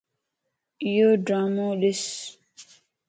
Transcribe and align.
ايو 0.85 1.09
ڊرامو 1.25 1.67
ڏس 1.81 2.03